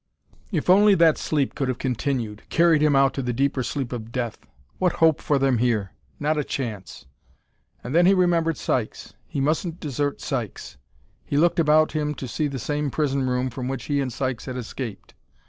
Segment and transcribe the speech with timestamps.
[0.51, 4.11] If only that sleep could have continued carried him out to the deeper sleep of
[4.11, 4.39] death!
[4.79, 5.91] What hope for them here?
[6.19, 7.05] Not a chance!
[7.83, 10.77] And then he remembered Sykes; he mustn't desert Sykes.
[11.23, 14.45] He looked about him to see the same prison room from which he and Sykes
[14.45, 15.13] had escaped.